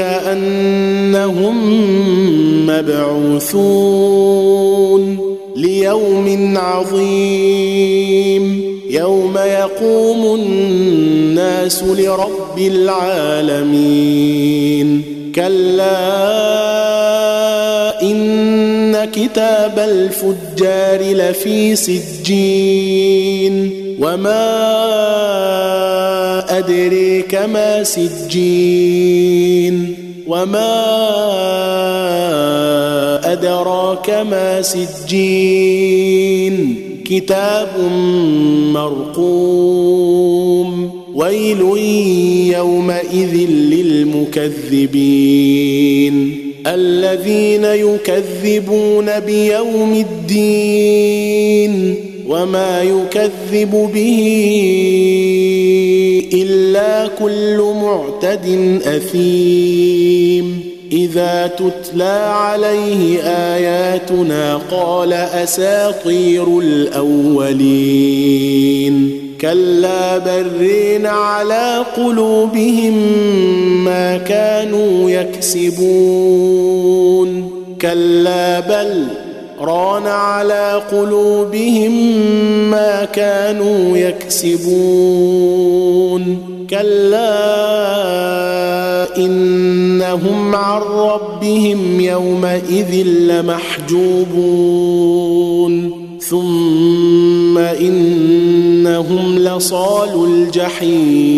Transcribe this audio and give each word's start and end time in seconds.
أنهم 0.00 1.56
مبعوثون 2.66 4.50
ليوم 5.56 6.54
عظيم 6.56 8.60
يوم 8.90 9.38
يقوم 9.38 10.34
الناس 10.40 11.82
لرب 11.82 12.58
العالمين 12.58 14.00
كلا 15.34 16.20
إن 18.02 19.04
كتاب 19.04 19.78
الفجار 19.78 21.00
لفي 21.02 21.76
سجين 21.76 23.70
وما 24.00 24.60
أدريك 26.58 27.34
ما 27.34 27.84
سجين 27.84 29.49
وما 30.30 30.70
أدراك 33.32 34.10
ما 34.10 34.62
سجين 34.62 36.54
كتاب 37.04 37.68
مرقوم 38.72 40.20
ويل 41.14 41.60
يومئذ 42.54 43.34
للمكذبين 44.30 46.36
الذين 46.66 47.64
يكذبون 47.64 49.20
بيوم 49.20 49.92
الدين 49.92 51.96
وما 52.30 52.82
يكذب 52.82 53.90
به 53.94 54.22
إلا 56.32 57.08
كل 57.18 57.74
معتد 57.82 58.46
أثيم. 58.84 60.60
إذا 60.92 61.46
تتلى 61.46 62.32
عليه 62.32 63.22
آياتنا 63.22 64.60
قال 64.70 65.12
أساطير 65.12 66.58
الأولين. 66.58 67.60
كلا 69.40 70.18
برين 70.18 71.06
على 71.06 71.84
قلوبهم 71.96 72.94
ما 73.84 74.16
كانوا 74.16 75.10
يكسبون. 75.10 76.50
كلا 77.82 78.60
بل 78.60 79.06
ران 79.60 80.06
على 80.06 80.82
قلوبهم 80.92 81.92
ما 82.70 83.04
كانوا 83.04 83.96
يكسبون. 83.96 84.66
كلا 86.70 87.56
إنهم 89.16 90.54
عن 90.54 90.82
ربهم 90.82 92.00
يومئذ 92.00 93.06
لمحجوبون. 93.06 94.30
ثم 96.20 97.58
إنهم 97.58 99.38
لصال 99.38 100.24
الجحيم. 100.24 101.29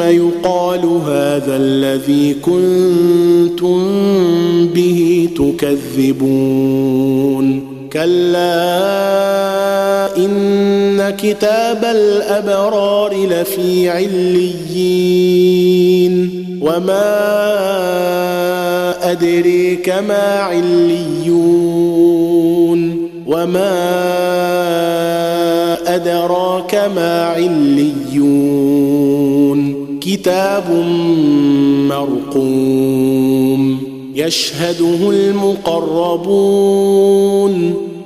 ثم 0.00 0.08
يقال 0.08 0.84
هذا 1.06 1.56
الذي 1.56 2.34
كنتم 2.34 3.86
به 4.66 5.28
تكذبون. 5.36 6.66
كلا 7.92 8.56
إن 10.16 11.10
كتاب 11.10 11.84
الأبرار 11.84 13.26
لفي 13.26 13.88
عليين. 13.88 15.30
وما 16.62 17.20
أدريك 19.12 19.88
ما 19.88 20.40
عليون. 20.40 22.00
وما 23.26 24.00
أدراك 25.94 26.74
ما 26.96 27.24
عليون. 27.24 28.89
كتاب 30.00 30.70
مرقوم 31.88 33.78
يشهده 34.14 35.10
المقربون 35.10 36.60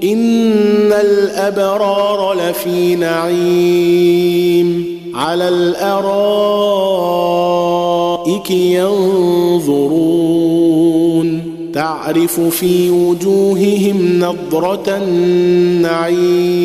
إن 0.05 0.93
الأبرار 0.93 2.34
لفي 2.34 2.97
نعيم 2.97 4.84
على 5.15 5.49
الأرائك 5.49 6.10
ينظرون 8.50 10.25
تعرف 11.75 12.41
في 12.41 12.91
وجوههم 12.91 14.19
نضرة 14.19 14.84
النعيم 14.88 16.65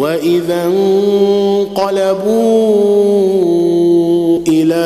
وإذا 0.00 0.64
انقلبوا 0.64 1.90
إلى 4.48 4.84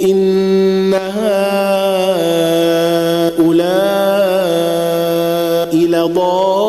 إن 0.02 0.94
هؤلاء 0.94 1.34
لضالون 5.76 6.64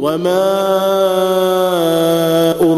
وما 0.00 0.91